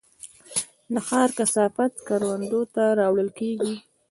[0.93, 3.75] د ښار کثافات کروندو ته راوړل کیږي؟